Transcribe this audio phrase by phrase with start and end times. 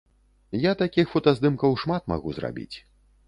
[0.61, 2.75] Я такіх фотаздымкаў шмат магу зрабіць.